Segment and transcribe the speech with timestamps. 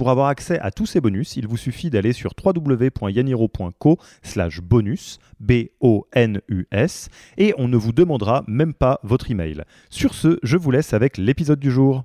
[0.00, 5.18] Pour avoir accès à tous ces bonus, il vous suffit d'aller sur www.yaniro.co slash bonus,
[5.40, 9.62] B-O-N-U-S, et on ne vous demandera même pas votre email.
[9.90, 12.04] Sur ce, je vous laisse avec l'épisode du jour.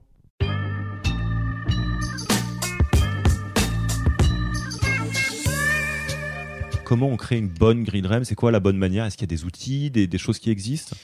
[6.83, 8.25] Comment on crée une bonne green REM?
[8.25, 9.05] C'est quoi la bonne manière?
[9.05, 10.97] Est-ce qu'il y a des outils, des, des choses qui existent?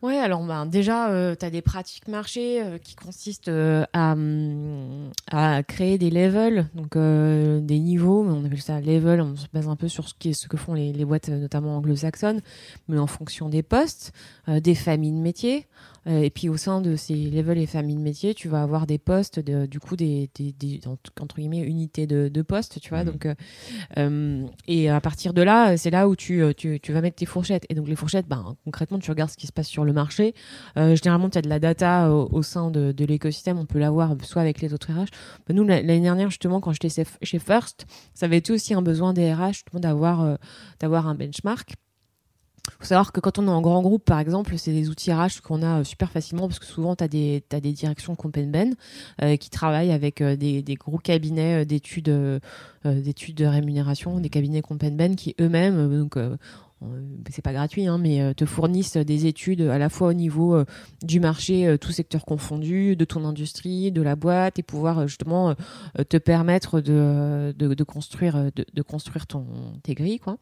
[0.00, 4.12] Ouais, alors ben, déjà, euh, tu as des pratiques marché euh, qui consistent euh, à,
[4.12, 9.46] hum, à, créer des levels, donc des niveaux, mais on appelle ça level, on se
[9.52, 12.42] base un peu sur ce, qui est, ce que font les, les boîtes, notamment anglo-saxonnes,
[12.86, 14.12] mais en fonction des postes,
[14.46, 15.66] des familles de métiers.
[16.06, 18.98] et puis au sein de ces levels et familles de métiers, tu vas avoir des
[18.98, 23.04] postes, de, du coup, des, des, des, entre guillemets, unités de, de postes, tu vois.
[23.04, 23.10] Mhm.
[23.10, 27.26] Donc, et à partir de là, c'est là où tu, tu, tu vas mettre tes
[27.26, 27.66] fourchettes.
[27.68, 30.34] Et donc les fourchettes, ben, concrètement, tu regardes ce qui se passe sur le marché.
[30.76, 33.58] Euh, généralement, tu as de la data au, au sein de, l'écosystème.
[33.58, 35.06] On peut l'avoir soit avec les autres RH.
[35.48, 38.82] Ben, nous, la- l'année dernière, justement, quand j'étais chez- First, ça avait été aussi un
[38.82, 40.36] besoin des RH d'avoir euh,
[40.80, 41.74] d'avoir un benchmark.
[42.80, 45.40] faut savoir que quand on est en grand groupe, par exemple, c'est des outils RH
[45.42, 48.74] qu'on a euh, super facilement parce que souvent, tu as des, t'as des directions Compenben
[49.22, 52.38] euh, qui travaillent avec euh, des, des gros cabinets euh, d'études euh,
[52.84, 56.36] euh, d'études de rémunération, des cabinets Compenben qui eux-mêmes, euh, donc euh, euh,
[57.30, 60.54] c'est pas gratuit, hein, mais euh, te fournissent des études à la fois au niveau
[60.54, 60.64] euh,
[61.02, 65.06] du marché, euh, tout secteur confondu, de ton industrie, de la boîte, et pouvoir euh,
[65.06, 69.46] justement euh, te permettre de, de, construire, euh, de, construire ton,
[69.82, 70.20] tes grilles.
[70.20, 70.38] Quoi.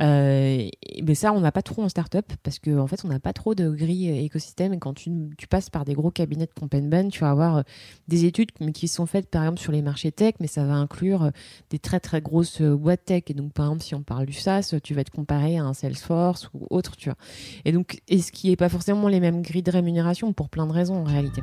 [0.00, 0.68] Euh,
[1.02, 3.32] mais ça, on n'a pas trop en start-up parce qu'en en fait, on n'a pas
[3.32, 4.72] trop de grilles euh, écosystème.
[4.72, 5.10] Et quand tu,
[5.48, 7.62] passes par des gros cabinets de Compenben, tu vas avoir euh,
[8.08, 11.24] des études qui sont faites par exemple sur les marchés tech, mais ça va inclure
[11.24, 11.30] euh,
[11.70, 13.24] des très très grosses euh, boîtes tech.
[13.28, 16.50] Et donc, par exemple, si on parle du SaaS, tu vas te comparer à Salesforce
[16.52, 17.16] ou autre, tu vois.
[17.64, 20.66] Et donc, et ce qui n'est pas forcément les mêmes grilles de rémunération pour plein
[20.66, 21.42] de raisons en réalité?